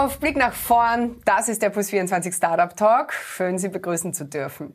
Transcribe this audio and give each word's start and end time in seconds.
auf 0.00 0.18
Blick 0.18 0.36
nach 0.36 0.54
vorn. 0.54 1.20
Das 1.26 1.50
ist 1.50 1.60
der 1.60 1.74
Plus24 1.74 2.34
Startup 2.34 2.74
Talk. 2.74 3.12
Schön, 3.12 3.58
Sie 3.58 3.68
begrüßen 3.68 4.14
zu 4.14 4.24
dürfen. 4.24 4.74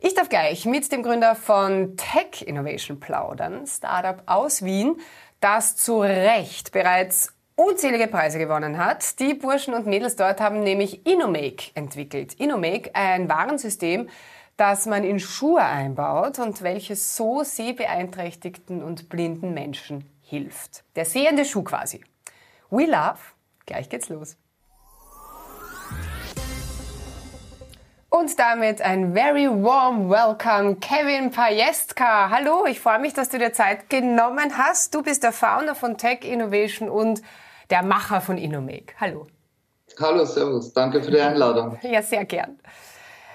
Ich 0.00 0.14
darf 0.14 0.30
gleich 0.30 0.64
mit 0.64 0.90
dem 0.90 1.02
Gründer 1.02 1.34
von 1.34 1.98
Tech 1.98 2.46
Innovation 2.46 2.98
plaudern, 2.98 3.66
Startup 3.66 4.22
aus 4.24 4.64
Wien, 4.64 4.96
das 5.40 5.76
zu 5.76 6.00
Recht 6.00 6.72
bereits 6.72 7.34
unzählige 7.56 8.06
Preise 8.06 8.38
gewonnen 8.38 8.78
hat. 8.78 9.20
Die 9.20 9.34
Burschen 9.34 9.74
und 9.74 9.86
Mädels 9.86 10.16
dort 10.16 10.40
haben 10.40 10.60
nämlich 10.60 11.06
Innomake 11.06 11.72
entwickelt. 11.74 12.32
Innomake, 12.34 12.90
ein 12.94 13.28
Warensystem, 13.28 14.08
das 14.56 14.86
man 14.86 15.04
in 15.04 15.20
Schuhe 15.20 15.62
einbaut 15.62 16.38
und 16.38 16.62
welches 16.62 17.16
so 17.16 17.42
sehbeeinträchtigten 17.42 18.82
und 18.82 19.10
blinden 19.10 19.52
Menschen 19.52 20.08
hilft. 20.22 20.84
Der 20.96 21.04
sehende 21.04 21.44
Schuh 21.44 21.64
quasi. 21.64 22.02
We 22.70 22.86
love. 22.86 23.18
Gleich 23.66 23.90
geht's 23.90 24.08
los. 24.08 24.38
Und 28.16 28.38
damit 28.38 28.80
ein 28.80 29.12
very 29.12 29.48
warm 29.48 30.08
welcome, 30.08 30.76
Kevin 30.76 31.32
Pajestka. 31.32 32.30
Hallo, 32.30 32.64
ich 32.64 32.78
freue 32.78 33.00
mich, 33.00 33.12
dass 33.12 33.28
du 33.28 33.38
dir 33.38 33.52
Zeit 33.52 33.90
genommen 33.90 34.56
hast. 34.56 34.94
Du 34.94 35.02
bist 35.02 35.24
der 35.24 35.32
Founder 35.32 35.74
von 35.74 35.98
Tech 35.98 36.20
Innovation 36.22 36.88
und 36.88 37.22
der 37.70 37.82
Macher 37.82 38.20
von 38.20 38.38
Innomake. 38.38 38.94
Hallo. 39.00 39.26
Hallo, 40.00 40.24
Servus. 40.24 40.72
Danke 40.72 41.02
für 41.02 41.10
die 41.10 41.20
Einladung. 41.20 41.76
Ja, 41.82 42.02
sehr 42.02 42.24
gern. 42.24 42.60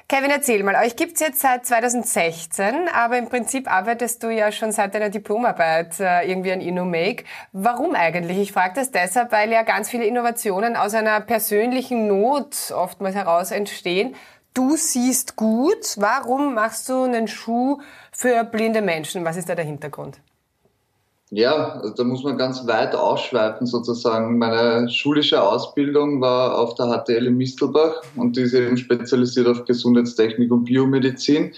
Kevin, 0.07 0.31
erzähl 0.31 0.63
mal, 0.63 0.75
euch 0.75 0.95
gibt's 0.95 1.19
jetzt 1.19 1.41
seit 1.41 1.65
2016, 1.65 2.87
aber 2.93 3.17
im 3.17 3.27
Prinzip 3.27 3.69
arbeitest 3.69 4.23
du 4.23 4.29
ja 4.29 4.49
schon 4.53 4.71
seit 4.71 4.95
deiner 4.95 5.09
Diplomarbeit 5.09 5.99
äh, 5.99 6.23
irgendwie 6.23 6.53
an 6.53 6.61
InnoMake. 6.61 7.25
Warum 7.51 7.95
eigentlich? 7.95 8.37
Ich 8.37 8.53
frage 8.53 8.75
das 8.75 8.91
deshalb, 8.91 9.33
weil 9.33 9.51
ja 9.51 9.63
ganz 9.63 9.89
viele 9.89 10.05
Innovationen 10.05 10.77
aus 10.77 10.93
einer 10.93 11.19
persönlichen 11.19 12.07
Not 12.07 12.71
oftmals 12.73 13.13
heraus 13.13 13.51
entstehen. 13.51 14.15
Du 14.59 14.75
siehst 14.75 15.37
gut. 15.37 15.95
Warum 15.95 16.53
machst 16.53 16.89
du 16.89 17.03
einen 17.03 17.29
Schuh 17.29 17.79
für 18.11 18.43
blinde 18.43 18.81
Menschen? 18.81 19.23
Was 19.23 19.37
ist 19.37 19.47
da 19.47 19.55
der 19.55 19.63
Hintergrund? 19.63 20.19
Ja, 21.29 21.75
also 21.75 21.93
da 21.93 22.03
muss 22.03 22.25
man 22.25 22.37
ganz 22.37 22.67
weit 22.67 22.93
ausschweifen 22.93 23.65
sozusagen. 23.67 24.37
Meine 24.37 24.89
schulische 24.89 25.41
Ausbildung 25.41 26.19
war 26.19 26.59
auf 26.59 26.75
der 26.75 26.87
HTL 26.87 27.27
in 27.27 27.37
Mistelbach 27.37 28.01
und 28.17 28.35
die 28.35 28.41
ist 28.41 28.53
eben 28.53 28.75
spezialisiert 28.75 29.47
auf 29.47 29.63
Gesundheitstechnik 29.63 30.51
und 30.51 30.65
Biomedizin. 30.65 31.53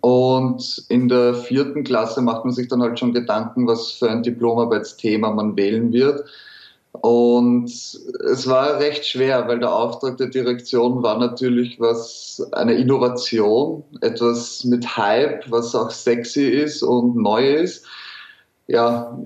Und 0.00 0.84
in 0.88 1.08
der 1.08 1.34
vierten 1.34 1.84
Klasse 1.84 2.22
macht 2.22 2.44
man 2.44 2.52
sich 2.52 2.66
dann 2.66 2.82
halt 2.82 2.98
schon 2.98 3.14
Gedanken, 3.14 3.68
was 3.68 3.92
für 3.92 4.10
ein 4.10 4.24
Diplomarbeitsthema 4.24 5.30
man 5.30 5.56
wählen 5.56 5.92
wird. 5.92 6.24
Und 7.00 7.64
es 7.64 8.46
war 8.46 8.78
recht 8.78 9.06
schwer, 9.06 9.48
weil 9.48 9.58
der 9.58 9.74
Auftrag 9.74 10.18
der 10.18 10.28
Direktion 10.28 11.02
war 11.02 11.18
natürlich 11.18 11.80
was, 11.80 12.46
eine 12.52 12.74
Innovation, 12.74 13.82
etwas 14.02 14.62
mit 14.64 14.96
Hype, 14.96 15.50
was 15.50 15.74
auch 15.74 15.90
sexy 15.90 16.48
ist 16.48 16.82
und 16.82 17.16
neu 17.16 17.54
ist 17.54 17.86
ja, 18.72 19.18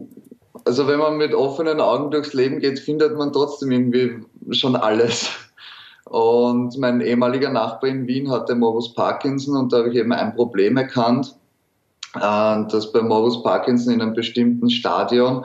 also 0.64 0.86
wenn 0.86 0.98
man 0.98 1.17
mit 1.17 1.34
offenen 1.34 1.81
Augen 1.81 2.11
durchs 2.11 2.33
Leben 2.33 2.58
geht, 2.58 2.78
findet 2.78 3.17
man 3.17 3.33
trotzdem 3.33 3.70
irgendwie 3.70 4.25
schon 4.51 4.77
alles. 4.77 5.30
Und 6.05 6.78
mein 6.78 7.01
ehemaliger 7.01 7.51
Nachbar 7.51 7.91
in 7.91 8.06
Wien 8.06 8.30
hatte 8.30 8.55
Morbus 8.55 8.95
Parkinson 8.95 9.56
und 9.56 9.73
da 9.73 9.78
habe 9.78 9.91
ich 9.91 9.97
eben 9.97 10.12
ein 10.12 10.34
Problem 10.34 10.77
erkannt, 10.77 11.34
dass 12.12 12.92
bei 12.92 13.03
Morbus 13.03 13.42
Parkinson 13.42 13.95
in 13.95 14.03
einem 14.03 14.14
bestimmten 14.14 14.70
Stadion 14.70 15.45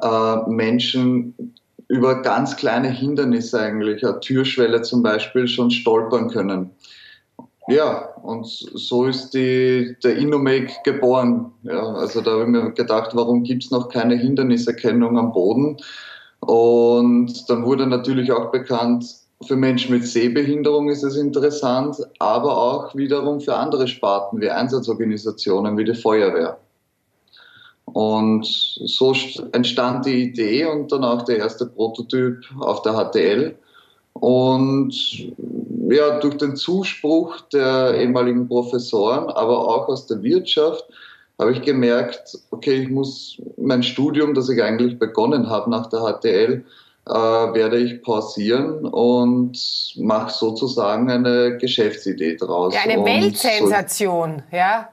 äh, 0.00 0.36
Menschen 0.48 1.54
über 1.88 2.22
ganz 2.22 2.56
kleine 2.56 2.88
Hindernisse 2.88 3.60
eigentlich, 3.60 4.04
eine 4.04 4.20
Türschwelle 4.20 4.82
zum 4.82 5.02
Beispiel, 5.02 5.46
schon 5.46 5.70
stolpern 5.70 6.28
können. 6.28 6.70
Ja, 7.68 8.08
und 8.22 8.46
so 8.46 9.04
ist 9.04 9.34
die, 9.34 9.96
der 10.02 10.16
Innomake 10.16 10.72
geboren. 10.84 11.52
Ja, 11.62 11.94
also 11.94 12.20
da 12.20 12.32
habe 12.32 12.42
ich 12.42 12.48
mir 12.48 12.72
gedacht, 12.72 13.10
warum 13.14 13.44
gibt 13.44 13.64
es 13.64 13.70
noch 13.70 13.88
keine 13.88 14.16
Hinderniserkennung 14.16 15.18
am 15.18 15.32
Boden? 15.32 15.76
Und 16.40 17.48
dann 17.48 17.64
wurde 17.64 17.86
natürlich 17.86 18.32
auch 18.32 18.50
bekannt, 18.50 19.04
für 19.46 19.56
Menschen 19.56 19.94
mit 19.94 20.06
Sehbehinderung 20.06 20.88
ist 20.88 21.02
es 21.02 21.16
interessant, 21.16 21.96
aber 22.18 22.56
auch 22.56 22.94
wiederum 22.94 23.40
für 23.40 23.56
andere 23.56 23.88
Sparten 23.88 24.40
wie 24.40 24.50
Einsatzorganisationen 24.50 25.76
wie 25.76 25.84
die 25.84 25.94
Feuerwehr. 25.94 26.58
Und 27.92 28.46
so 28.46 29.14
entstand 29.52 30.06
die 30.06 30.24
Idee 30.24 30.66
und 30.66 30.90
dann 30.92 31.04
auch 31.04 31.22
der 31.22 31.38
erste 31.38 31.66
Prototyp 31.66 32.38
auf 32.60 32.82
der 32.82 32.92
HTL. 32.92 33.54
Und 34.14 34.92
ja, 35.88 36.18
durch 36.20 36.36
den 36.38 36.56
Zuspruch 36.56 37.40
der 37.52 37.94
ehemaligen 37.98 38.48
Professoren, 38.48 39.28
aber 39.30 39.68
auch 39.68 39.88
aus 39.88 40.06
der 40.06 40.22
Wirtschaft, 40.22 40.84
habe 41.38 41.52
ich 41.52 41.62
gemerkt, 41.62 42.38
okay, 42.50 42.82
ich 42.82 42.88
muss 42.88 43.40
mein 43.56 43.82
Studium, 43.82 44.34
das 44.34 44.48
ich 44.48 44.62
eigentlich 44.62 44.98
begonnen 44.98 45.50
habe 45.50 45.70
nach 45.70 45.88
der 45.88 46.00
HTL, 46.00 46.64
äh, 47.06 47.12
werde 47.12 47.78
ich 47.78 48.02
pausieren 48.02 48.86
und 48.86 49.58
mache 49.96 50.32
sozusagen 50.32 51.10
eine 51.10 51.58
Geschäftsidee 51.58 52.36
draus. 52.36 52.74
Ja, 52.74 52.82
eine 52.82 53.04
Weltsensation, 53.04 54.42
so 54.50 54.56
ja. 54.56 54.88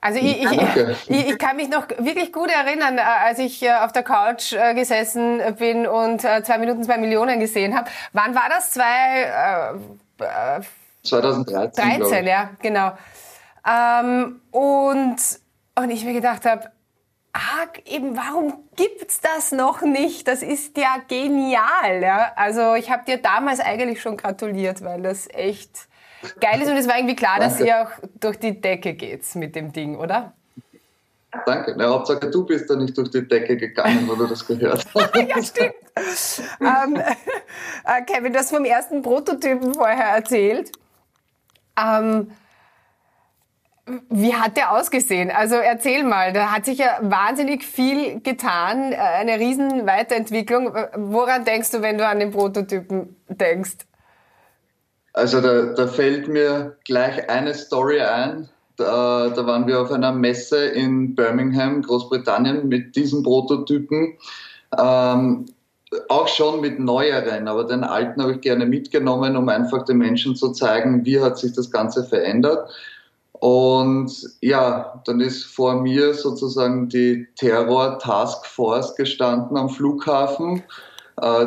Also 0.00 0.18
ich, 0.18 0.42
ich, 0.42 0.50
ich, 1.08 1.28
ich, 1.30 1.38
kann 1.38 1.56
mich 1.56 1.68
noch 1.68 1.88
wirklich 1.98 2.32
gut 2.32 2.50
erinnern, 2.50 2.98
äh, 2.98 3.02
als 3.02 3.38
ich 3.38 3.62
äh, 3.62 3.72
auf 3.72 3.92
der 3.92 4.02
Couch 4.02 4.52
äh, 4.52 4.74
gesessen 4.74 5.40
bin 5.58 5.86
und 5.86 6.22
zwei 6.22 6.58
Minuten 6.58 6.82
zwei 6.84 6.98
Millionen 6.98 7.38
gesehen 7.40 7.76
habe. 7.76 7.90
Wann 8.12 8.34
war 8.34 8.48
das? 8.48 8.70
Zwei, 8.70 9.74
äh, 10.18 10.60
2013. 11.02 12.00
13, 12.00 12.26
ja, 12.26 12.50
genau. 12.60 12.92
Ähm, 13.66 14.40
und, 14.50 15.16
und 15.76 15.90
ich 15.90 16.04
mir 16.04 16.14
gedacht 16.14 16.46
habe, 16.46 16.70
ah, 17.32 17.66
eben, 17.84 18.16
warum 18.16 18.64
gibt's 18.76 19.20
das 19.20 19.52
noch 19.52 19.82
nicht? 19.82 20.26
Das 20.28 20.42
ist 20.42 20.76
ja 20.76 20.96
genial. 21.08 22.02
Ja? 22.02 22.32
Also 22.36 22.74
ich 22.74 22.90
habe 22.90 23.04
dir 23.04 23.18
damals 23.18 23.60
eigentlich 23.60 24.00
schon 24.00 24.16
gratuliert, 24.16 24.82
weil 24.84 25.02
das 25.02 25.28
echt 25.30 25.88
geil 26.40 26.60
ist 26.60 26.68
und 26.68 26.76
es 26.76 26.88
war 26.88 26.96
irgendwie 26.96 27.16
klar, 27.16 27.38
Danke. 27.38 27.58
dass 27.58 27.66
ihr 27.66 27.82
auch 27.82 27.90
durch 28.20 28.38
die 28.38 28.60
Decke 28.60 28.94
geht 28.94 29.22
mit 29.34 29.54
dem 29.54 29.72
Ding, 29.72 29.96
oder? 29.96 30.32
Danke. 31.46 31.74
Na, 31.76 31.88
Hauptsache, 31.88 32.28
du 32.28 32.44
bist 32.44 32.68
da 32.68 32.74
nicht 32.74 32.96
durch 32.98 33.10
die 33.10 33.26
Decke 33.26 33.56
gegangen, 33.56 34.08
wo 34.08 34.14
du 34.16 34.26
das 34.26 34.44
gehört 34.46 34.84
hast. 34.94 35.14
ja, 35.16 35.42
stimmt. 35.42 35.74
ähm, 36.60 36.96
äh, 37.84 38.02
Kevin, 38.06 38.32
du 38.32 38.38
hast 38.38 38.50
vom 38.50 38.64
ersten 38.64 39.02
Prototypen 39.02 39.74
vorher 39.74 40.16
erzählt. 40.16 40.72
Ähm, 41.80 42.32
wie 44.08 44.34
hat 44.34 44.56
der 44.56 44.72
ausgesehen? 44.72 45.30
Also 45.30 45.56
erzähl 45.56 46.04
mal, 46.04 46.32
da 46.32 46.52
hat 46.52 46.64
sich 46.64 46.78
ja 46.78 46.98
wahnsinnig 47.00 47.64
viel 47.64 48.20
getan, 48.20 48.92
äh, 48.92 48.96
eine 48.96 49.38
riesen 49.38 49.86
Weiterentwicklung. 49.86 50.74
Woran 50.96 51.44
denkst 51.44 51.70
du, 51.70 51.82
wenn 51.82 51.96
du 51.96 52.06
an 52.06 52.18
den 52.18 52.30
Prototypen 52.32 53.16
denkst? 53.28 53.78
Also 55.12 55.40
da, 55.40 55.72
da 55.74 55.86
fällt 55.86 56.28
mir 56.28 56.76
gleich 56.84 57.28
eine 57.28 57.54
Story 57.54 58.00
ein. 58.00 58.48
Da, 58.76 59.28
da, 59.28 59.46
waren 59.46 59.66
wir 59.66 59.80
auf 59.80 59.90
einer 59.90 60.12
Messe 60.12 60.64
in 60.64 61.14
Birmingham, 61.14 61.82
Großbritannien, 61.82 62.68
mit 62.68 62.96
diesen 62.96 63.22
Prototypen. 63.22 64.16
Ähm, 64.78 65.46
auch 66.08 66.28
schon 66.28 66.60
mit 66.60 66.78
neueren, 66.78 67.48
aber 67.48 67.64
den 67.64 67.82
alten 67.82 68.22
habe 68.22 68.34
ich 68.34 68.40
gerne 68.40 68.64
mitgenommen, 68.64 69.36
um 69.36 69.48
einfach 69.48 69.84
den 69.84 69.98
Menschen 69.98 70.36
zu 70.36 70.52
zeigen, 70.52 71.04
wie 71.04 71.20
hat 71.20 71.36
sich 71.36 71.52
das 71.52 71.70
Ganze 71.70 72.04
verändert. 72.04 72.70
Und 73.32 74.12
ja, 74.40 75.02
dann 75.06 75.20
ist 75.20 75.44
vor 75.44 75.80
mir 75.80 76.14
sozusagen 76.14 76.88
die 76.88 77.26
Terror 77.36 77.98
Task 77.98 78.46
Force 78.46 78.94
gestanden 78.94 79.56
am 79.56 79.68
Flughafen 79.68 80.62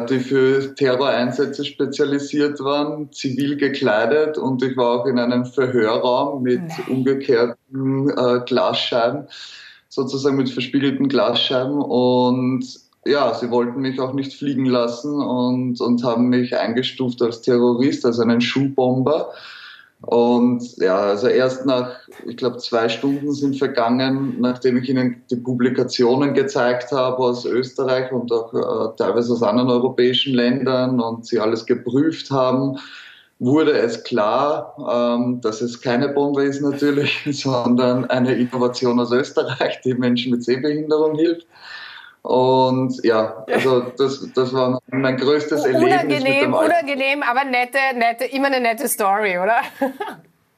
die 0.10 0.20
für 0.20 0.76
Terroreinsätze 0.76 1.66
spezialisiert 1.66 2.60
waren, 2.60 3.12
zivil 3.12 3.58
gekleidet 3.58 4.38
und 4.38 4.64
ich 4.64 4.78
war 4.78 5.02
auch 5.02 5.06
in 5.06 5.18
einem 5.18 5.46
Verhörraum 5.46 6.44
mit 6.44 6.62
umgekehrten 6.88 8.10
äh, 8.10 8.42
Glasscheiben, 8.46 9.28
sozusagen 9.90 10.38
mit 10.38 10.50
verspiegelten 10.50 11.08
Glasscheiben 11.08 11.82
und 11.82 12.66
ja, 13.06 13.34
sie 13.34 13.52
wollten 13.52 13.82
mich 13.82 14.00
auch 14.00 14.14
nicht 14.14 14.34
fliegen 14.34 14.66
lassen 14.66 15.20
und, 15.22 15.82
und 15.82 16.04
haben 16.04 16.30
mich 16.30 16.56
eingestuft 16.58 17.22
als 17.22 17.42
Terrorist, 17.42 18.06
als 18.06 18.20
einen 18.20 18.42
Schuhbomber. 18.42 19.32
Und 20.06 20.76
ja, 20.78 20.98
also 20.98 21.28
erst 21.28 21.66
nach, 21.66 21.96
ich 22.26 22.36
glaube, 22.36 22.58
zwei 22.58 22.90
Stunden 22.90 23.32
sind 23.32 23.58
vergangen, 23.58 24.36
nachdem 24.38 24.76
ich 24.76 24.90
Ihnen 24.90 25.24
die 25.32 25.38
Publikationen 25.38 26.34
gezeigt 26.34 26.92
habe 26.92 27.20
aus 27.20 27.46
Österreich 27.46 28.12
und 28.12 28.30
auch 28.34 28.54
äh, 28.54 28.98
teilweise 28.98 29.32
aus 29.32 29.42
anderen 29.42 29.70
europäischen 29.70 30.34
Ländern 30.34 31.00
und 31.00 31.26
Sie 31.26 31.40
alles 31.40 31.66
geprüft 31.66 32.32
haben, 32.32 32.78
wurde 33.40 33.72
es 33.72 34.04
klar, 34.04 34.76
ähm, 34.92 35.40
dass 35.40 35.62
es 35.62 35.80
keine 35.80 36.10
Bombe 36.10 36.44
ist 36.44 36.62
natürlich, 36.62 37.22
sondern 37.32 38.04
eine 38.10 38.34
Innovation 38.34 39.00
aus 39.00 39.14
Österreich, 39.14 39.80
die 39.86 39.94
Menschen 39.94 40.32
mit 40.32 40.44
Sehbehinderung 40.44 41.16
hilft. 41.16 41.48
Und 42.24 43.04
ja, 43.04 43.44
also 43.48 43.82
das, 43.82 44.26
das 44.34 44.54
war 44.54 44.80
mein 44.88 45.18
größtes 45.18 45.66
unangenehm, 45.66 45.92
Erlebnis. 45.92 46.24
Unangenehm, 46.24 46.54
unangenehm, 46.54 47.24
aber 47.24 47.44
nette, 47.44 47.78
nette, 47.96 48.26
immer 48.26 48.48
eine 48.48 48.62
nette 48.62 48.88
Story, 48.88 49.38
oder? 49.38 49.58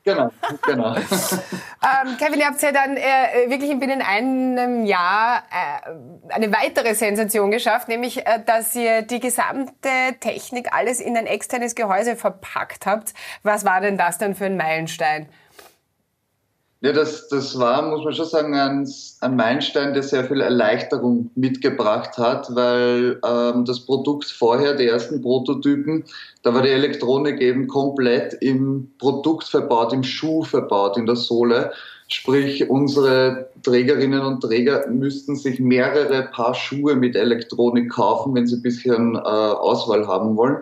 Genau, 0.05 0.29
genau. 0.61 0.95
ähm, 0.97 2.17
Kevin, 2.19 2.39
ihr 2.39 2.45
habt 2.45 2.61
ja 2.61 2.71
dann 2.71 2.95
äh, 2.95 3.49
wirklich 3.49 3.77
binnen 3.79 4.03
einem 4.03 4.85
Jahr 4.85 5.41
äh, 5.49 6.31
eine 6.31 6.53
weitere 6.53 6.93
Sensation 6.93 7.49
geschafft, 7.49 7.87
nämlich, 7.87 8.27
äh, 8.27 8.39
dass 8.45 8.75
ihr 8.75 9.01
die 9.01 9.19
gesamte 9.19 9.89
Technik 10.19 10.71
alles 10.71 10.99
in 10.99 11.17
ein 11.17 11.25
externes 11.25 11.73
Gehäuse 11.73 12.15
verpackt 12.15 12.85
habt. 12.85 13.15
Was 13.41 13.65
war 13.65 13.81
denn 13.81 13.97
das 13.97 14.19
dann 14.19 14.35
für 14.35 14.45
ein 14.45 14.57
Meilenstein? 14.57 15.27
Ja, 16.85 16.91
das, 16.91 17.29
das 17.29 17.57
war, 17.57 17.81
muss 17.89 18.03
man 18.03 18.13
schon 18.13 18.27
sagen, 18.27 18.53
ein, 18.53 18.87
ein 19.21 19.35
Meilenstein, 19.35 19.95
der 19.95 20.03
sehr 20.03 20.23
viel 20.23 20.39
Erleichterung 20.39 21.31
mitgebracht 21.33 22.15
hat, 22.19 22.53
weil 22.53 23.19
ähm, 23.25 23.65
das 23.65 23.79
Produkt 23.79 24.25
vorher, 24.25 24.75
die 24.75 24.85
ersten 24.85 25.19
Prototypen, 25.19 26.03
da 26.43 26.53
war 26.53 26.61
die 26.61 26.69
Elektronik 26.69 27.41
eben 27.41 27.65
komplett 27.67 28.35
im 28.39 28.91
Produkt 28.99 29.45
verbaut, 29.45 29.93
im 29.93 30.03
Schuh 30.03 30.43
verbaut, 30.43 30.95
in 30.95 31.07
der 31.07 31.15
Sohle. 31.15 31.71
Sprich, 32.07 32.69
unsere 32.69 33.49
Trägerinnen 33.63 34.21
und 34.21 34.41
Träger 34.41 34.87
müssten 34.87 35.35
sich 35.35 35.59
mehrere 35.59 36.29
Paar 36.33 36.53
Schuhe 36.53 36.95
mit 36.95 37.15
Elektronik 37.15 37.89
kaufen, 37.89 38.35
wenn 38.35 38.45
sie 38.45 38.57
ein 38.57 38.61
bisschen 38.61 39.15
äh, 39.15 39.19
Auswahl 39.19 40.05
haben 40.05 40.37
wollen. 40.37 40.57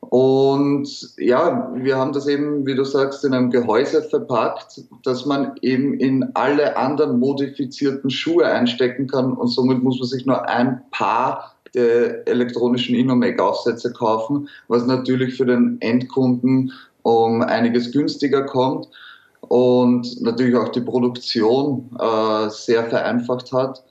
Und 0.00 1.14
ja, 1.16 1.72
wir 1.74 1.96
haben 1.96 2.12
das 2.12 2.26
eben, 2.26 2.66
wie 2.66 2.74
du 2.74 2.84
sagst, 2.84 3.24
in 3.24 3.32
einem 3.32 3.50
Gehäuse 3.50 4.02
verpackt, 4.02 4.82
dass 5.04 5.24
man 5.24 5.52
eben 5.62 5.94
in 5.94 6.30
alle 6.34 6.76
anderen 6.76 7.18
modifizierten 7.18 8.10
Schuhe 8.10 8.44
einstecken 8.44 9.06
kann 9.06 9.32
und 9.32 9.48
somit 9.48 9.82
muss 9.82 9.98
man 9.98 10.08
sich 10.08 10.26
nur 10.26 10.46
ein 10.48 10.82
Paar 10.90 11.54
der 11.74 12.28
elektronischen 12.28 12.94
Inomake-Aufsätze 12.94 13.92
kaufen, 13.94 14.48
was 14.68 14.86
natürlich 14.86 15.36
für 15.36 15.46
den 15.46 15.78
Endkunden 15.80 16.72
um 17.00 17.40
einiges 17.40 17.90
günstiger 17.92 18.44
kommt 18.44 18.88
und 19.40 20.20
natürlich 20.20 20.56
auch 20.56 20.68
die 20.68 20.82
Produktion 20.82 21.90
äh, 21.98 22.50
sehr 22.50 22.84
vereinfacht 22.84 23.52
hat. 23.52 23.82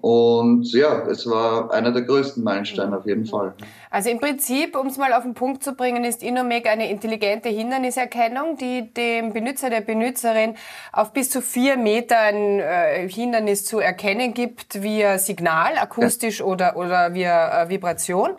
Und 0.00 0.72
ja, 0.72 1.06
es 1.06 1.28
war 1.28 1.70
einer 1.72 1.92
der 1.92 2.02
größten 2.02 2.42
Meilensteine 2.42 2.96
auf 2.96 3.06
jeden 3.06 3.26
Fall. 3.26 3.54
Also 3.90 4.08
im 4.08 4.18
Prinzip, 4.18 4.76
um 4.76 4.86
es 4.86 4.96
mal 4.96 5.12
auf 5.12 5.24
den 5.24 5.34
Punkt 5.34 5.62
zu 5.62 5.74
bringen, 5.74 6.04
ist 6.04 6.22
Inomec 6.22 6.66
eine 6.66 6.90
intelligente 6.90 7.48
Hinderniserkennung, 7.48 8.56
die 8.56 8.92
dem 8.94 9.32
Benutzer, 9.32 9.68
der 9.68 9.82
Benutzerin 9.82 10.54
auf 10.92 11.12
bis 11.12 11.30
zu 11.30 11.42
vier 11.42 11.76
Meter 11.76 12.18
ein 12.18 12.60
äh, 12.60 13.08
Hindernis 13.08 13.64
zu 13.64 13.78
erkennen 13.78 14.32
gibt 14.32 14.82
via 14.82 15.18
Signal, 15.18 15.76
akustisch 15.78 16.40
ja. 16.40 16.46
oder, 16.46 16.76
oder 16.76 17.14
via 17.14 17.62
äh, 17.64 17.68
Vibration. 17.68 18.30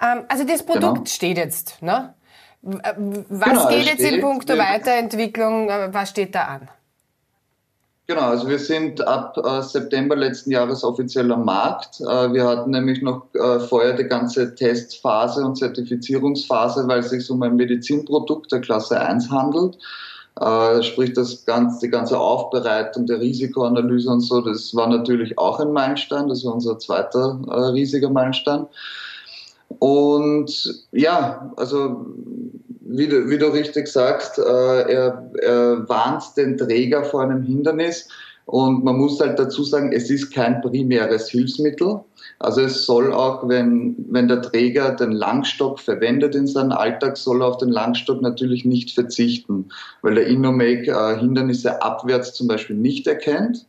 Ähm, 0.00 0.24
also 0.28 0.44
das 0.44 0.64
Produkt 0.64 0.94
genau. 0.94 1.06
steht 1.06 1.38
jetzt. 1.38 1.82
Ne? 1.82 2.14
Äh, 2.64 2.94
was 3.28 3.48
genau, 3.48 3.68
geht 3.68 3.86
jetzt 3.86 4.00
in 4.00 4.20
puncto 4.20 4.56
Weiterentwicklung, 4.58 5.68
äh, 5.68 5.94
was 5.94 6.10
steht 6.10 6.34
da 6.34 6.44
an? 6.44 6.68
Genau, 8.08 8.20
also 8.20 8.48
wir 8.48 8.60
sind 8.60 9.04
ab 9.04 9.36
äh, 9.36 9.62
September 9.62 10.14
letzten 10.14 10.52
Jahres 10.52 10.84
offiziell 10.84 11.32
am 11.32 11.44
Markt. 11.44 12.00
Äh, 12.00 12.32
wir 12.32 12.46
hatten 12.46 12.70
nämlich 12.70 13.02
noch 13.02 13.26
äh, 13.34 13.58
vorher 13.58 13.94
die 13.94 14.04
ganze 14.04 14.54
Testphase 14.54 15.44
und 15.44 15.56
Zertifizierungsphase, 15.56 16.86
weil 16.86 17.00
es 17.00 17.10
sich 17.10 17.28
um 17.28 17.42
ein 17.42 17.56
Medizinprodukt 17.56 18.52
der 18.52 18.60
Klasse 18.60 19.00
1 19.00 19.28
handelt. 19.32 19.76
Äh, 20.40 20.84
sprich, 20.84 21.14
das 21.14 21.44
ganze, 21.46 21.80
die 21.80 21.90
ganze 21.90 22.16
Aufbereitung 22.16 23.06
der 23.06 23.18
Risikoanalyse 23.18 24.08
und 24.08 24.20
so, 24.20 24.40
das 24.40 24.72
war 24.76 24.86
natürlich 24.86 25.36
auch 25.36 25.58
ein 25.58 25.72
Meilenstein. 25.72 26.28
Das 26.28 26.44
war 26.44 26.54
unser 26.54 26.78
zweiter 26.78 27.40
äh, 27.48 27.60
riesiger 27.70 28.10
Meilenstein. 28.10 28.66
Und 29.80 30.84
ja, 30.92 31.52
also 31.56 32.06
wie 32.88 33.08
du, 33.08 33.28
wie 33.28 33.38
du 33.38 33.46
richtig 33.46 33.88
sagst, 33.88 34.38
äh, 34.38 34.42
er, 34.42 35.30
er 35.40 35.88
warnt 35.88 36.36
den 36.36 36.56
Träger 36.56 37.04
vor 37.04 37.22
einem 37.22 37.42
Hindernis. 37.42 38.08
Und 38.46 38.84
man 38.84 38.96
muss 38.96 39.18
halt 39.20 39.40
dazu 39.40 39.64
sagen, 39.64 39.92
es 39.92 40.08
ist 40.08 40.30
kein 40.30 40.60
primäres 40.60 41.28
Hilfsmittel. 41.28 42.00
Also 42.38 42.60
es 42.60 42.86
soll 42.86 43.12
auch, 43.12 43.48
wenn, 43.48 43.96
wenn 44.08 44.28
der 44.28 44.40
Träger 44.40 44.92
den 44.92 45.10
Langstock 45.10 45.80
verwendet 45.80 46.34
in 46.36 46.46
seinem 46.46 46.72
Alltag, 46.72 47.16
soll 47.16 47.42
er 47.42 47.48
auf 47.48 47.58
den 47.58 47.70
Langstock 47.70 48.22
natürlich 48.22 48.64
nicht 48.64 48.92
verzichten, 48.92 49.68
weil 50.02 50.14
der 50.14 50.26
InnoMake 50.26 50.90
äh, 50.90 51.18
Hindernisse 51.18 51.82
abwärts 51.82 52.34
zum 52.34 52.46
Beispiel 52.46 52.76
nicht 52.76 53.06
erkennt. 53.06 53.66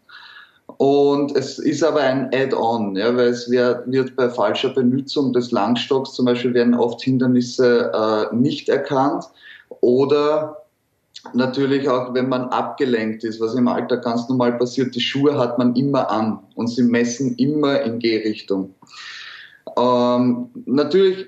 Und 0.75 1.35
es 1.35 1.59
ist 1.59 1.81
aber 1.81 2.01
ein 2.01 2.29
Add-on, 2.33 2.95
ja, 2.97 3.15
weil 3.15 3.29
es 3.29 3.49
wird, 3.49 3.89
wird 3.89 4.15
bei 4.17 4.29
falscher 4.29 4.69
Benutzung 4.69 5.31
des 5.31 5.51
Langstocks 5.51 6.13
zum 6.13 6.25
Beispiel 6.25 6.53
werden 6.53 6.75
oft 6.75 7.01
Hindernisse 7.01 7.91
äh, 7.93 8.35
nicht 8.35 8.67
erkannt 8.67 9.23
oder 9.79 10.57
natürlich 11.33 11.87
auch, 11.89 12.13
wenn 12.13 12.29
man 12.29 12.49
abgelenkt 12.49 13.23
ist, 13.23 13.39
was 13.39 13.55
im 13.55 13.67
Alter 13.67 13.97
ganz 13.97 14.27
normal 14.27 14.57
passiert, 14.57 14.93
die 14.93 15.01
Schuhe 15.01 15.37
hat 15.37 15.57
man 15.57 15.75
immer 15.75 16.11
an 16.11 16.39
und 16.55 16.67
sie 16.67 16.83
messen 16.83 17.35
immer 17.35 17.81
in 17.81 17.99
Gehrichtung. 17.99 18.75
Ähm, 19.77 20.49
natürlich, 20.65 21.27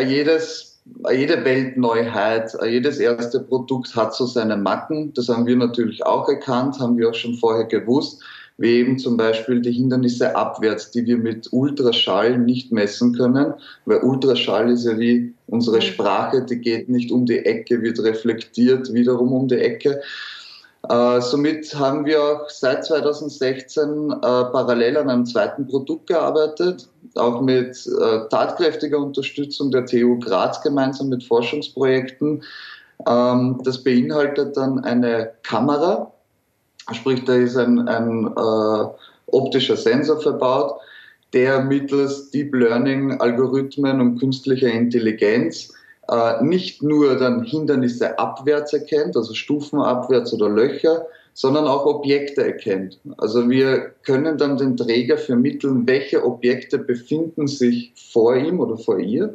jedes, 0.00 0.80
jede 1.10 1.44
Weltneuheit, 1.44 2.56
jedes 2.64 2.98
erste 2.98 3.40
Produkt 3.40 3.94
hat 3.94 4.14
so 4.14 4.24
seine 4.24 4.56
Macken. 4.56 5.12
Das 5.14 5.28
haben 5.28 5.46
wir 5.46 5.56
natürlich 5.56 6.06
auch 6.06 6.28
erkannt, 6.28 6.78
haben 6.78 6.96
wir 6.96 7.10
auch 7.10 7.14
schon 7.14 7.34
vorher 7.34 7.64
gewusst 7.64 8.22
wie 8.58 8.72
eben 8.72 8.98
zum 8.98 9.16
Beispiel 9.16 9.62
die 9.62 9.72
Hindernisse 9.72 10.34
abwärts, 10.36 10.90
die 10.90 11.06
wir 11.06 11.16
mit 11.16 11.48
Ultraschall 11.52 12.38
nicht 12.38 12.72
messen 12.72 13.16
können, 13.16 13.54
weil 13.86 13.98
Ultraschall 13.98 14.70
ist 14.70 14.84
ja 14.84 14.98
wie 14.98 15.32
unsere. 15.46 15.78
Sprache, 15.80 16.44
die 16.44 16.58
geht 16.58 16.88
nicht 16.88 17.12
um 17.12 17.24
die 17.24 17.38
Ecke, 17.38 17.80
wird 17.82 18.00
reflektiert 18.00 18.92
wiederum 18.92 19.32
um 19.32 19.48
die 19.48 19.58
Ecke. 19.58 20.00
Äh, 20.88 21.20
somit 21.20 21.74
haben 21.74 22.04
wir 22.04 22.22
auch 22.22 22.50
seit 22.50 22.84
2016 22.84 24.10
äh, 24.10 24.16
parallel 24.20 24.96
an 24.96 25.10
einem 25.10 25.26
zweiten 25.26 25.66
Produkt 25.66 26.08
gearbeitet, 26.08 26.88
auch 27.14 27.40
mit 27.40 27.76
äh, 27.86 28.28
tatkräftiger 28.28 28.98
Unterstützung 28.98 29.70
der 29.70 29.86
TU 29.86 30.18
Graz 30.18 30.60
gemeinsam 30.62 31.08
mit 31.08 31.24
Forschungsprojekten. 31.24 32.42
Ähm, 33.06 33.60
das 33.64 33.82
beinhaltet 33.82 34.56
dann 34.56 34.80
eine 34.80 35.32
Kamera, 35.42 36.12
Sprich, 36.92 37.24
da 37.24 37.34
ist 37.34 37.56
ein, 37.56 37.86
ein 37.88 38.26
äh, 38.26 38.84
optischer 39.26 39.76
Sensor 39.76 40.20
verbaut, 40.20 40.80
der 41.32 41.62
mittels 41.62 42.30
Deep 42.30 42.54
Learning 42.54 43.20
Algorithmen 43.20 44.00
und 44.00 44.18
künstlicher 44.18 44.70
Intelligenz 44.70 45.72
äh, 46.08 46.42
nicht 46.42 46.82
nur 46.82 47.16
dann 47.16 47.44
Hindernisse 47.44 48.18
abwärts 48.18 48.72
erkennt, 48.72 49.16
also 49.16 49.34
Stufen 49.34 49.80
abwärts 49.80 50.32
oder 50.32 50.48
Löcher, 50.48 51.06
sondern 51.34 51.66
auch 51.66 51.84
Objekte 51.86 52.44
erkennt. 52.44 52.98
Also 53.18 53.48
wir 53.48 53.92
können 54.04 54.38
dann 54.38 54.56
den 54.56 54.76
Träger 54.76 55.18
vermitteln, 55.18 55.86
welche 55.86 56.24
Objekte 56.24 56.78
befinden 56.78 57.46
sich 57.46 57.92
vor 58.10 58.34
ihm 58.34 58.58
oder 58.58 58.76
vor 58.76 58.98
ihr. 58.98 59.34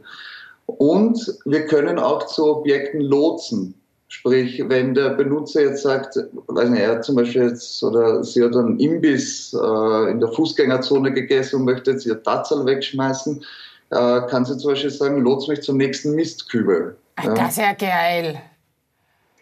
Und 0.65 1.37
wir 1.45 1.65
können 1.67 1.99
auch 1.99 2.25
zu 2.25 2.45
Objekten 2.45 3.01
lotsen. 3.01 3.75
Sprich, 4.13 4.63
wenn 4.67 4.93
der 4.93 5.09
Benutzer 5.09 5.61
jetzt 5.61 5.81
sagt, 5.81 6.19
weiß 6.45 6.69
nicht, 6.69 6.81
er 6.81 6.91
hat 6.91 7.03
zum 7.03 7.15
Beispiel 7.15 7.49
jetzt 7.49 7.83
oder 7.83 8.23
sie 8.23 8.43
hat 8.43 8.55
einen 8.55 8.79
Imbiss 8.79 9.53
äh, 9.53 10.11
in 10.11 10.19
der 10.19 10.31
Fußgängerzone 10.31 11.11
gegessen 11.11 11.55
und 11.55 11.65
möchte 11.65 11.91
jetzt 11.91 12.05
ihr 12.05 12.21
Tatzel 12.21 12.63
wegschmeißen, 12.63 13.43
äh, 13.89 14.21
kann 14.29 14.45
sie 14.45 14.55
zum 14.55 14.69
Beispiel 14.69 14.91
sagen, 14.91 15.21
lotst 15.21 15.49
mich 15.49 15.63
zum 15.63 15.77
nächsten 15.77 16.13
Mistkübel. 16.13 16.95
Ach, 17.15 17.23
ja. 17.23 17.33
Das 17.33 17.49
ist 17.49 17.57
ja 17.57 17.73
geil. 17.73 18.39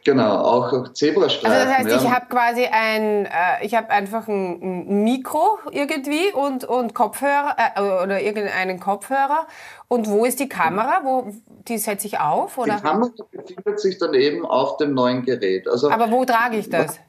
Genau, 0.03 0.37
auch 0.37 0.93
Zebrastreifen. 0.93 1.51
Also 1.51 1.65
das 1.65 1.77
heißt, 1.77 1.89
ja. 1.89 1.97
ich 1.97 2.09
habe 2.09 2.25
quasi 2.27 2.65
ein, 2.65 3.25
äh, 3.25 3.63
ich 3.63 3.75
habe 3.75 3.89
einfach 3.89 4.27
ein, 4.27 5.03
Mikro 5.03 5.59
irgendwie 5.71 6.31
und, 6.33 6.63
und 6.63 6.95
Kopfhörer 6.95 7.55
äh, 7.75 7.81
oder 7.81 8.21
irgendeinen 8.21 8.79
Kopfhörer. 8.79 9.45
Und 9.87 10.09
wo 10.09 10.25
ist 10.25 10.39
die 10.39 10.49
Kamera? 10.49 11.01
Wo 11.03 11.31
die 11.67 11.77
setze 11.77 12.07
ich 12.07 12.19
auf? 12.19 12.57
Oder? 12.57 12.77
Die 12.77 12.81
Kamera 12.81 13.11
befindet 13.31 13.79
sich 13.79 13.99
dann 13.99 14.15
eben 14.15 14.45
auf 14.45 14.77
dem 14.77 14.93
neuen 14.95 15.23
Gerät. 15.23 15.67
Also, 15.67 15.91
Aber 15.91 16.09
wo 16.09 16.25
trage 16.25 16.57
ich 16.57 16.69
das? 16.69 16.99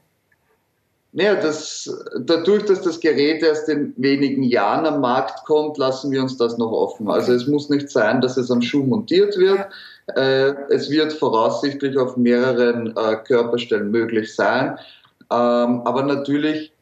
Naja, 1.15 1.35
das, 1.35 1.95
dadurch, 2.19 2.65
dass 2.65 2.81
das 2.81 2.99
Gerät 2.99 3.43
erst 3.43 3.69
in 3.69 3.93
wenigen 3.97 4.41
Jahren 4.43 4.85
am 4.85 4.99
Markt 4.99 5.45
kommt, 5.45 5.77
lassen 5.77 6.11
wir 6.11 6.21
uns 6.21 6.37
das 6.37 6.57
noch 6.57 6.71
offen. 6.71 7.09
Also 7.09 7.33
es 7.33 7.45
muss 7.45 7.69
nicht 7.69 7.89
sein, 7.89 8.19
dass 8.21 8.35
es 8.37 8.49
am 8.49 8.61
Schuh 8.61 8.83
montiert 8.83 9.37
wird. 9.37 9.57
Ja 9.57 9.69
es 10.69 10.89
wird 10.89 11.13
voraussichtlich 11.13 11.97
auf 11.97 12.17
mehreren 12.17 12.95
äh, 12.97 13.15
Körperstellen 13.17 13.89
möglich 13.89 14.35
sein, 14.35 14.77
ähm, 15.31 15.81
aber 15.85 16.03
natürlich 16.03 16.73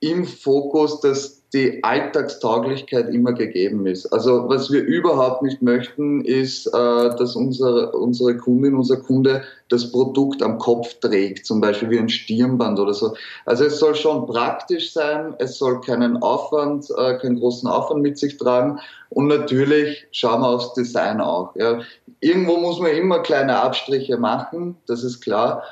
im 0.00 0.24
Fokus 0.24 1.00
des 1.00 1.41
die 1.52 1.84
Alltagstauglichkeit 1.84 3.10
immer 3.10 3.34
gegeben 3.34 3.86
ist. 3.86 4.06
Also 4.06 4.48
was 4.48 4.70
wir 4.70 4.82
überhaupt 4.82 5.42
nicht 5.42 5.60
möchten, 5.60 6.24
ist, 6.24 6.66
äh, 6.66 6.70
dass 6.70 7.36
unsere, 7.36 7.92
unsere 7.92 8.38
Kundin, 8.38 8.74
unser 8.74 8.96
Kunde 8.96 9.42
das 9.68 9.92
Produkt 9.92 10.42
am 10.42 10.58
Kopf 10.58 10.94
trägt, 11.00 11.44
zum 11.44 11.60
Beispiel 11.60 11.90
wie 11.90 11.98
ein 11.98 12.08
Stirnband 12.08 12.78
oder 12.78 12.94
so. 12.94 13.14
Also 13.44 13.64
es 13.64 13.78
soll 13.78 13.94
schon 13.94 14.26
praktisch 14.26 14.94
sein, 14.94 15.34
es 15.38 15.58
soll 15.58 15.82
keinen 15.82 16.22
Aufwand, 16.22 16.88
äh, 16.96 17.18
keinen 17.18 17.38
großen 17.38 17.68
Aufwand 17.68 18.02
mit 18.02 18.18
sich 18.18 18.38
tragen 18.38 18.78
und 19.10 19.26
natürlich 19.26 20.06
schauen 20.10 20.40
wir 20.40 20.48
aufs 20.48 20.72
Design 20.72 21.20
auch. 21.20 21.54
Ja. 21.56 21.80
Irgendwo 22.20 22.56
muss 22.56 22.80
man 22.80 22.92
immer 22.92 23.18
kleine 23.18 23.60
Abstriche 23.60 24.16
machen, 24.16 24.76
das 24.86 25.04
ist 25.04 25.20
klar. 25.20 25.64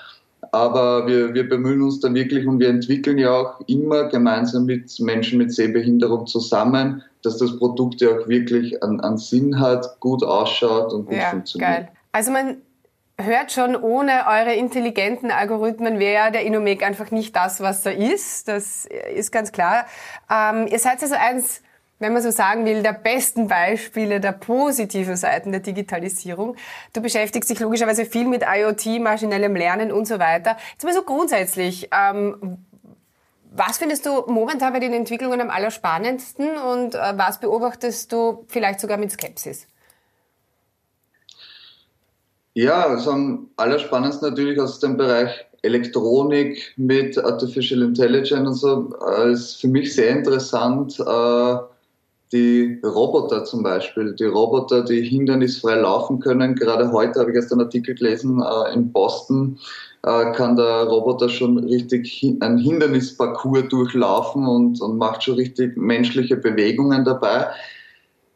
Aber 0.52 1.06
wir, 1.06 1.34
wir 1.34 1.48
bemühen 1.48 1.82
uns 1.82 2.00
da 2.00 2.12
wirklich 2.12 2.46
und 2.46 2.58
wir 2.60 2.68
entwickeln 2.68 3.18
ja 3.18 3.32
auch 3.32 3.60
immer 3.66 4.04
gemeinsam 4.04 4.64
mit 4.64 4.98
Menschen 5.00 5.38
mit 5.38 5.52
Sehbehinderung 5.52 6.26
zusammen, 6.26 7.02
dass 7.22 7.38
das 7.38 7.56
Produkt 7.58 8.00
ja 8.00 8.10
auch 8.10 8.28
wirklich 8.28 8.82
einen, 8.82 9.00
einen 9.00 9.18
Sinn 9.18 9.60
hat, 9.60 10.00
gut 10.00 10.24
ausschaut 10.24 10.92
und 10.92 11.06
gut 11.06 11.16
ja, 11.16 11.30
funktioniert. 11.30 11.70
Geil. 11.70 11.88
Also 12.12 12.32
man 12.32 12.56
hört 13.18 13.52
schon, 13.52 13.76
ohne 13.76 14.24
eure 14.26 14.54
intelligenten 14.54 15.30
Algorithmen 15.30 15.98
wäre 15.98 16.32
der 16.32 16.42
Inomec 16.44 16.82
einfach 16.82 17.10
nicht 17.10 17.36
das, 17.36 17.60
was 17.60 17.84
er 17.86 17.96
ist. 17.96 18.48
Das 18.48 18.86
ist 19.14 19.30
ganz 19.30 19.52
klar. 19.52 19.86
Ähm, 20.30 20.66
ihr 20.66 20.78
seid 20.78 21.02
also 21.02 21.14
eins 21.14 21.62
wenn 22.00 22.14
man 22.14 22.22
so 22.22 22.30
sagen 22.30 22.64
will, 22.64 22.82
der 22.82 22.94
besten 22.94 23.46
Beispiele 23.46 24.20
der 24.20 24.32
positiven 24.32 25.16
Seiten 25.16 25.52
der 25.52 25.60
Digitalisierung. 25.60 26.56
Du 26.92 27.00
beschäftigst 27.00 27.48
dich 27.48 27.60
logischerweise 27.60 28.06
viel 28.06 28.26
mit 28.26 28.42
IoT, 28.42 29.00
maschinellem 29.00 29.54
Lernen 29.54 29.92
und 29.92 30.06
so 30.06 30.18
weiter. 30.18 30.56
Jetzt 30.72 30.84
mal 30.84 30.94
so 30.94 31.02
grundsätzlich, 31.02 31.88
ähm, 31.92 32.58
was 33.52 33.78
findest 33.78 34.06
du 34.06 34.24
momentan 34.26 34.72
bei 34.72 34.80
den 34.80 34.94
Entwicklungen 34.94 35.40
am 35.40 35.50
allerspannendsten 35.50 36.56
und 36.56 36.94
äh, 36.94 36.98
was 37.16 37.38
beobachtest 37.38 38.10
du 38.12 38.44
vielleicht 38.48 38.80
sogar 38.80 38.96
mit 38.96 39.12
Skepsis? 39.12 39.66
Ja, 42.54 42.86
also 42.86 43.10
am 43.12 43.50
allerspannendsten 43.56 44.30
natürlich 44.30 44.58
aus 44.58 44.80
dem 44.80 44.96
Bereich 44.96 45.30
Elektronik 45.62 46.72
mit 46.76 47.18
Artificial 47.18 47.82
Intelligence 47.82 48.48
und 48.48 48.54
so. 48.54 48.94
Äh, 49.06 49.32
ist 49.32 49.60
für 49.60 49.68
mich 49.68 49.94
sehr 49.94 50.10
interessant, 50.10 50.98
äh, 50.98 51.56
die 52.32 52.80
Roboter 52.84 53.44
zum 53.44 53.62
Beispiel, 53.62 54.14
die 54.14 54.24
Roboter, 54.24 54.84
die 54.84 55.02
hindernisfrei 55.02 55.74
laufen 55.74 56.20
können. 56.20 56.54
Gerade 56.54 56.92
heute 56.92 57.20
habe 57.20 57.30
ich 57.30 57.36
erst 57.36 57.52
einen 57.52 57.62
Artikel 57.62 57.94
gelesen, 57.94 58.40
äh, 58.40 58.72
in 58.72 58.92
Boston 58.92 59.58
äh, 60.02 60.32
kann 60.32 60.56
der 60.56 60.84
Roboter 60.84 61.28
schon 61.28 61.58
richtig 61.58 62.10
hin, 62.10 62.40
ein 62.40 62.58
Hindernisparcours 62.58 63.68
durchlaufen 63.68 64.46
und, 64.46 64.80
und 64.80 64.96
macht 64.96 65.24
schon 65.24 65.34
richtig 65.34 65.76
menschliche 65.76 66.36
Bewegungen 66.36 67.04
dabei. 67.04 67.48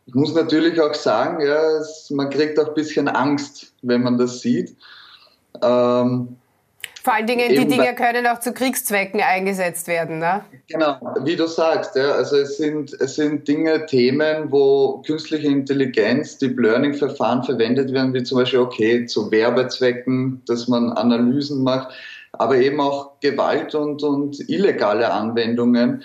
Ich 0.07 0.15
muss 0.15 0.35
natürlich 0.35 0.81
auch 0.81 0.95
sagen, 0.95 1.41
ja, 1.45 1.79
es, 1.79 2.11
man 2.11 2.29
kriegt 2.31 2.59
auch 2.59 2.69
ein 2.69 2.75
bisschen 2.75 3.09
Angst, 3.09 3.73
wenn 3.83 4.03
man 4.03 4.19
das 4.19 4.41
sieht. 4.41 4.77
Ähm, 5.63 6.37
vor 7.05 7.13
allen 7.13 7.27
Dingen, 7.27 7.51
die 7.51 7.69
Dinge 7.69 7.95
können 7.95 8.27
auch 8.27 8.41
zu 8.41 8.55
Kriegszwecken 8.55 9.21
eingesetzt 9.21 9.89
werden, 9.89 10.21
ne? 10.21 10.43
Genau, 10.69 10.97
wie 11.21 11.37
du 11.37 11.47
sagst, 11.47 11.95
ja, 11.97 12.13
also 12.13 12.37
es 12.37 12.57
sind, 12.57 12.95
es 12.99 13.17
sind 13.17 13.47
Dinge, 13.47 13.85
Themen, 13.85 14.51
wo 14.51 15.03
künstliche 15.07 15.49
Intelligenz, 15.49 16.39
Deep 16.39 16.59
Learning-Verfahren 16.59 17.45
verwendet 17.45 17.93
werden, 17.93 18.15
wie 18.15 18.23
zum 18.23 18.39
Beispiel, 18.39 18.61
okay, 18.61 19.05
zu 19.05 19.31
Werbezwecken, 19.31 20.41
dass 20.47 20.67
man 20.67 20.93
Analysen 20.93 21.63
macht, 21.63 21.93
aber 22.33 22.57
eben 22.57 22.81
auch 22.81 23.21
Gewalt 23.21 23.75
und, 23.75 24.03
und 24.03 24.49
illegale 24.49 25.13
Anwendungen. 25.13 26.05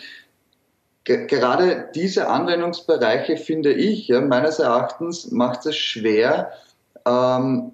Ge 1.05 1.27
gerade 1.27 1.89
diese 1.95 2.27
Anwendungsbereiche, 2.27 3.37
finde 3.37 3.71
ich, 3.71 4.09
ja, 4.09 4.19
meines 4.19 4.59
Erachtens, 4.59 5.31
macht 5.31 5.65
es 5.65 5.77
schwer, 5.77 6.51
ähm, 7.07 7.71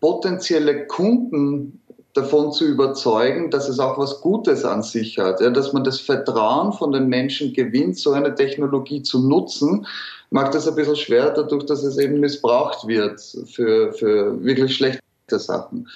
potenzielle 0.00 0.86
Kunden 0.86 1.82
davon 2.14 2.52
zu 2.52 2.64
überzeugen, 2.64 3.50
dass 3.50 3.68
es 3.68 3.80
auch 3.80 3.98
was 3.98 4.20
Gutes 4.20 4.64
an 4.64 4.82
sich 4.82 5.18
hat, 5.18 5.40
ja, 5.40 5.50
dass 5.50 5.72
man 5.72 5.84
das 5.84 6.00
Vertrauen 6.00 6.72
von 6.72 6.92
den 6.92 7.08
Menschen 7.08 7.52
gewinnt, 7.52 7.98
so 7.98 8.12
eine 8.12 8.34
Technologie 8.34 9.02
zu 9.02 9.28
nutzen, 9.28 9.86
macht 10.30 10.54
es 10.54 10.66
ein 10.66 10.76
bisschen 10.76 10.96
schwer, 10.96 11.30
dadurch, 11.30 11.66
dass 11.66 11.82
es 11.82 11.98
eben 11.98 12.20
missbraucht 12.20 12.86
wird 12.86 13.20
für, 13.46 13.92
für 13.92 14.42
wirklich 14.42 14.76
schlechte 14.76 15.02
Sachen. 15.28 15.88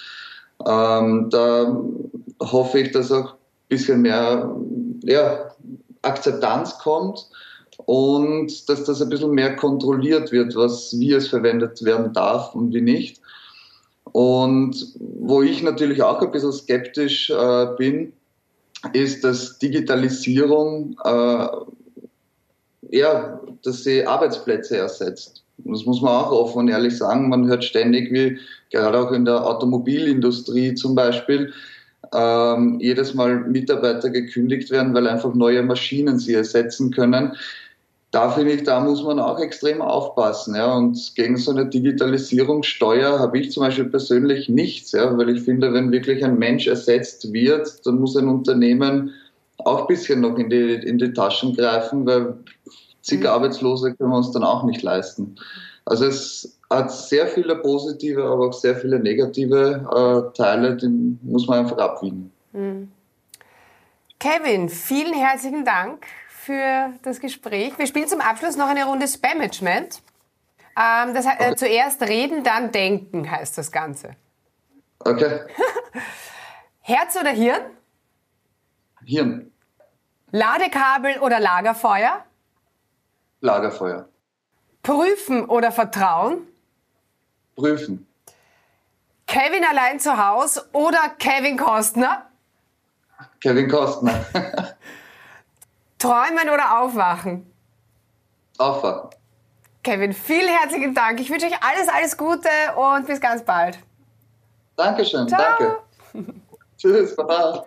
Ähm, 0.65 1.29
da 1.29 1.81
hoffe 2.41 2.79
ich, 2.79 2.91
dass 2.91 3.11
auch 3.11 3.31
ein 3.31 3.37
bisschen 3.69 4.01
mehr 4.01 4.53
ja, 5.03 5.51
Akzeptanz 6.01 6.79
kommt 6.79 7.29
und 7.85 8.67
dass 8.67 8.83
das 8.83 9.01
ein 9.01 9.09
bisschen 9.09 9.31
mehr 9.31 9.55
kontrolliert 9.55 10.33
wird, 10.33 10.53
was, 10.55 10.93
wie 10.99 11.13
es 11.13 11.29
verwendet 11.29 11.83
werden 11.83 12.11
darf 12.11 12.53
und 12.55 12.73
wie 12.73 12.81
nicht. 12.81 13.21
Und 14.11 14.93
wo 14.99 15.41
ich 15.41 15.61
natürlich 15.63 16.01
auch 16.03 16.21
ein 16.21 16.31
bisschen 16.31 16.51
skeptisch 16.51 17.29
äh, 17.29 17.67
bin, 17.77 18.13
ist, 18.93 19.23
dass 19.23 19.59
Digitalisierung, 19.59 20.95
äh, 21.03 21.47
ja, 22.91 23.39
dass 23.63 23.83
sie 23.83 24.05
Arbeitsplätze 24.05 24.77
ersetzt. 24.77 25.43
Das 25.57 25.85
muss 25.85 26.01
man 26.01 26.13
auch 26.13 26.31
offen 26.31 26.59
und 26.59 26.67
ehrlich 26.69 26.97
sagen. 26.97 27.29
Man 27.29 27.47
hört 27.47 27.63
ständig, 27.63 28.11
wie 28.11 28.39
gerade 28.71 28.97
auch 28.97 29.11
in 29.11 29.25
der 29.25 29.45
Automobilindustrie 29.45 30.73
zum 30.75 30.95
Beispiel, 30.95 31.51
ähm, 32.13 32.79
jedes 32.79 33.13
Mal 33.13 33.41
Mitarbeiter 33.41 34.09
gekündigt 34.09 34.71
werden, 34.71 34.93
weil 34.93 35.07
einfach 35.07 35.33
neue 35.33 35.61
Maschinen 35.61 36.17
sie 36.17 36.33
ersetzen 36.33 36.91
können 36.91 37.33
da 38.11 38.31
finde 38.31 38.53
ich, 38.53 38.63
da 38.63 38.79
muss 38.79 39.03
man 39.03 39.19
auch 39.19 39.39
extrem 39.39 39.81
aufpassen. 39.81 40.55
Ja. 40.55 40.75
Und 40.75 41.13
gegen 41.15 41.37
so 41.37 41.51
eine 41.51 41.67
Digitalisierungssteuer 41.67 43.19
habe 43.19 43.37
ich 43.37 43.51
zum 43.51 43.63
Beispiel 43.63 43.85
persönlich 43.85 44.49
nichts, 44.49 44.93
ja, 44.93 45.15
weil 45.17 45.29
ich 45.29 45.43
finde, 45.43 45.73
wenn 45.73 45.91
wirklich 45.91 46.23
ein 46.23 46.39
Mensch 46.39 46.67
ersetzt 46.67 47.31
wird, 47.31 47.85
dann 47.85 47.99
muss 47.99 48.15
ein 48.15 48.27
Unternehmen 48.27 49.13
auch 49.59 49.81
ein 49.81 49.87
bisschen 49.87 50.21
noch 50.21 50.37
in 50.37 50.49
die, 50.49 50.73
in 50.73 50.97
die 50.97 51.13
Taschen 51.13 51.55
greifen, 51.55 52.05
weil 52.05 52.35
zig 53.01 53.19
mhm. 53.19 53.27
Arbeitslose 53.27 53.93
können 53.93 54.11
wir 54.11 54.17
uns 54.17 54.31
dann 54.31 54.43
auch 54.43 54.63
nicht 54.63 54.81
leisten. 54.81 55.35
Also 55.85 56.05
es 56.05 56.57
hat 56.69 56.91
sehr 56.91 57.27
viele 57.27 57.55
positive, 57.57 58.23
aber 58.23 58.47
auch 58.47 58.53
sehr 58.53 58.75
viele 58.75 58.99
negative 58.99 59.85
äh, 60.33 60.37
Teile, 60.37 60.77
die 60.77 61.17
muss 61.23 61.47
man 61.47 61.59
einfach 61.59 61.77
abwiegen. 61.77 62.31
Mhm. 62.53 62.89
Kevin, 64.19 64.67
vielen 64.67 65.13
herzlichen 65.13 65.63
Dank 65.63 66.05
für 66.49 66.93
das 67.03 67.19
Gespräch. 67.19 67.77
Wir 67.77 67.85
spielen 67.85 68.07
zum 68.07 68.21
Abschluss 68.21 68.57
noch 68.57 68.69
eine 68.69 68.85
Runde 68.85 69.07
Spamagement. 69.07 70.01
Ähm, 70.75 71.13
das, 71.13 71.27
äh, 71.27 71.55
zuerst 71.55 72.01
reden, 72.01 72.43
dann 72.43 72.71
denken 72.71 73.29
heißt 73.29 73.55
das 73.55 73.71
Ganze. 73.71 74.15
Okay. 74.97 75.41
Herz 76.79 77.15
oder 77.15 77.29
Hirn? 77.29 77.61
Hirn. 79.05 79.51
Ladekabel 80.31 81.19
oder 81.19 81.39
Lagerfeuer? 81.39 82.25
Lagerfeuer. 83.41 84.09
Prüfen 84.81 85.45
oder 85.45 85.71
Vertrauen? 85.71 86.47
Prüfen. 87.55 88.07
Kevin 89.27 89.63
allein 89.69 89.99
zu 89.99 90.17
Hause 90.17 90.67
oder 90.73 91.09
Kevin 91.19 91.57
Kostner? 91.57 92.25
Kevin 93.39 93.69
Kostner. 93.69 94.25
Träumen 95.99 96.49
oder 96.51 96.81
aufwachen? 96.81 97.45
Aufwachen. 98.57 99.09
Kevin, 99.83 100.13
vielen 100.13 100.49
herzlichen 100.49 100.93
Dank. 100.93 101.19
Ich 101.19 101.29
wünsche 101.29 101.45
euch 101.45 101.63
alles, 101.63 101.87
alles 101.87 102.17
Gute 102.17 102.49
und 102.75 103.05
bis 103.05 103.21
ganz 103.21 103.43
bald. 103.43 103.79
Dankeschön, 104.75 105.27
Ciao. 105.27 105.41
danke. 105.41 105.77
Tschüss, 106.77 107.15
baba. 107.15 107.65